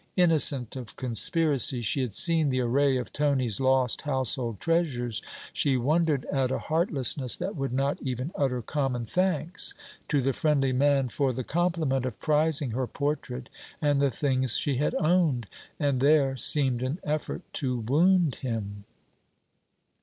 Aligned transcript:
Innocent 0.15 0.75
of 0.75 0.95
conspiracy, 0.95 1.81
she 1.81 2.01
had 2.01 2.15
seen 2.15 2.49
the 2.49 2.59
array 2.59 2.97
of 2.97 3.13
Tony's 3.13 3.59
lost 3.59 4.01
household 4.01 4.59
treasures 4.59 5.21
she 5.53 5.77
wondered 5.77 6.25
at 6.31 6.49
a 6.49 6.57
heartlessness 6.57 7.37
that 7.37 7.55
would 7.55 7.71
not 7.71 8.01
even 8.01 8.31
utter 8.33 8.63
common 8.63 9.05
thanks 9.05 9.75
to 10.07 10.19
the 10.19 10.33
friendly 10.33 10.73
man 10.73 11.09
for 11.09 11.31
the 11.31 11.43
compliment 11.43 12.07
of 12.07 12.19
prizing 12.19 12.71
her 12.71 12.87
portrait 12.87 13.47
and 13.79 14.01
the 14.01 14.09
things 14.09 14.57
she 14.57 14.77
had 14.77 14.95
owned; 14.95 15.45
and 15.79 15.99
there 16.01 16.35
seemed 16.35 16.81
an 16.81 16.97
effort 17.03 17.43
to 17.53 17.77
wound 17.81 18.37
him. 18.37 18.85